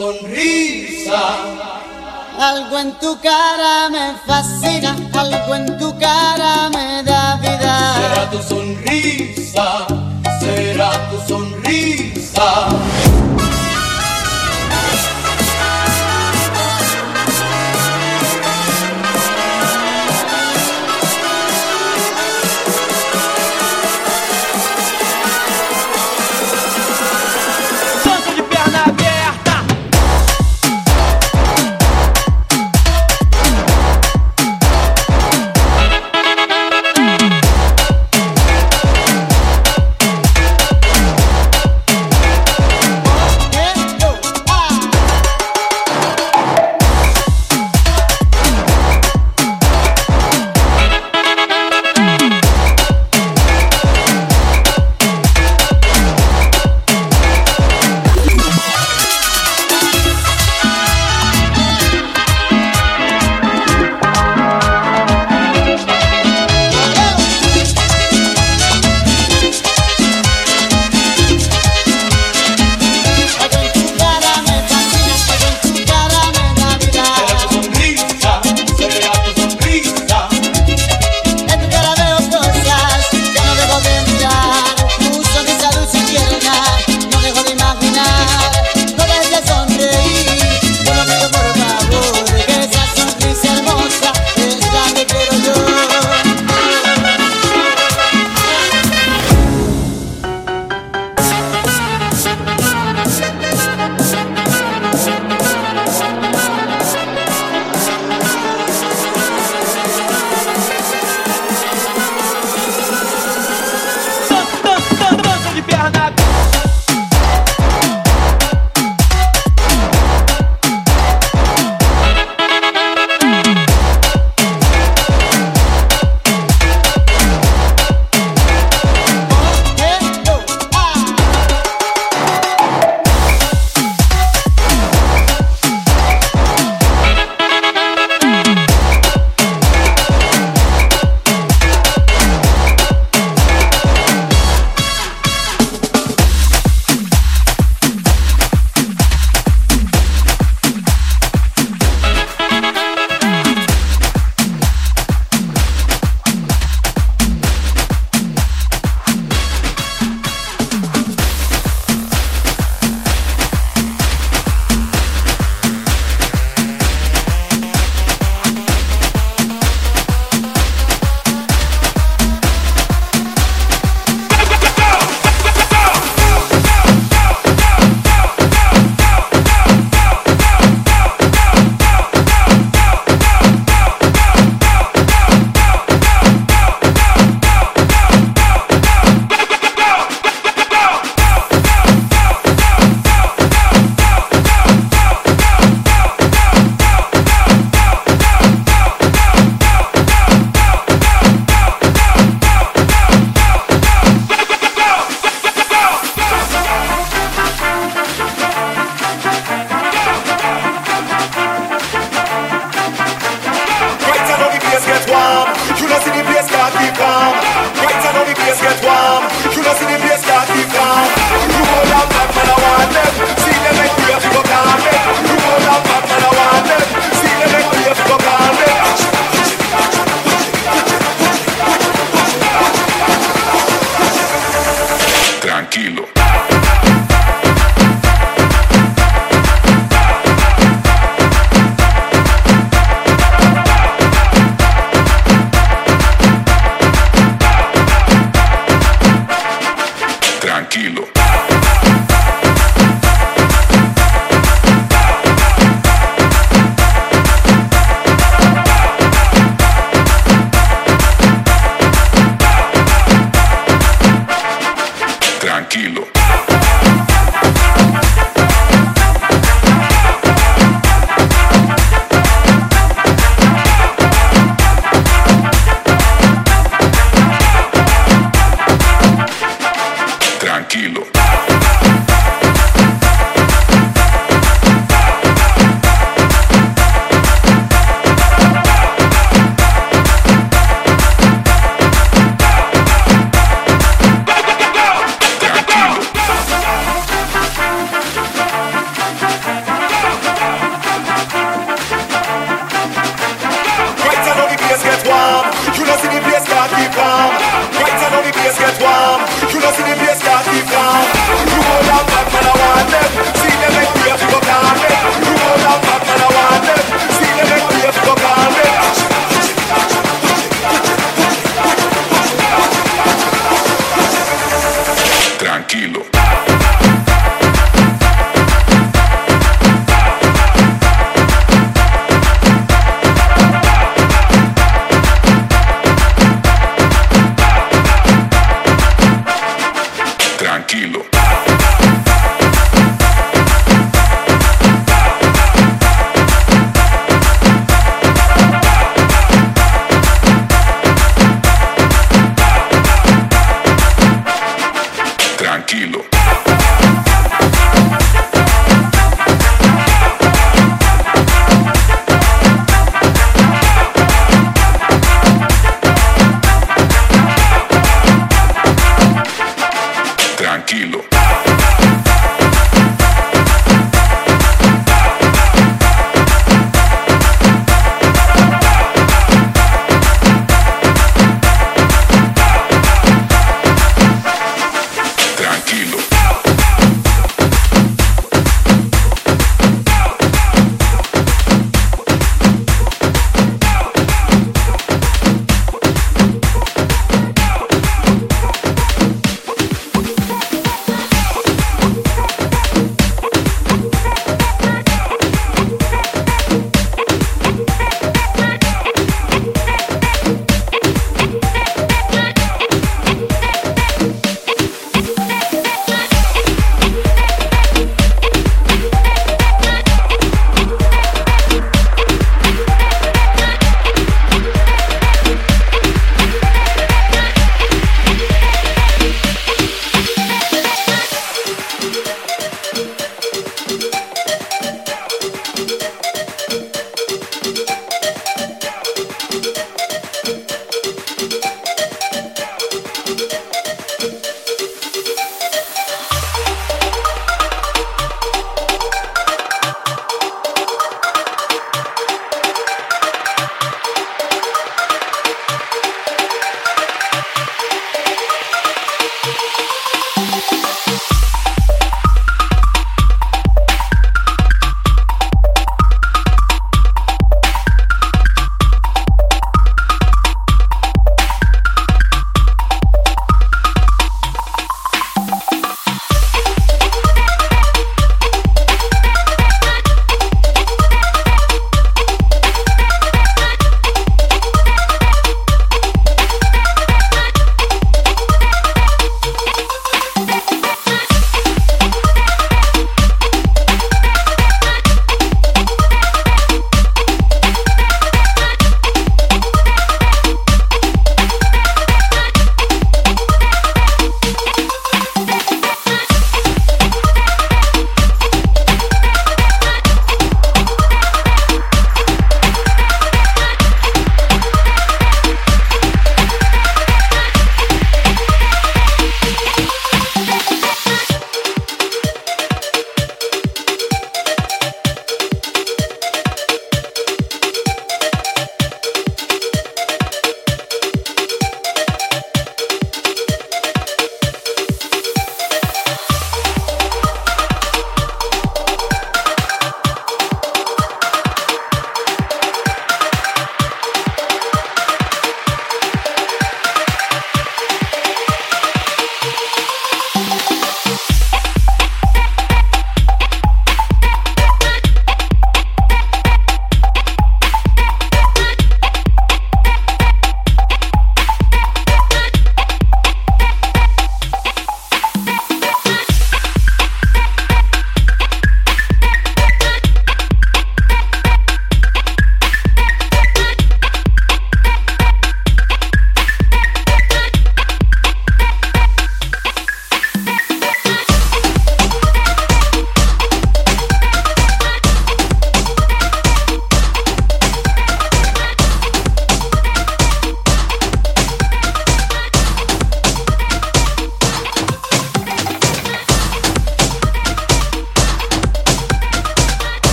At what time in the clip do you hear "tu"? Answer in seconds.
3.00-3.10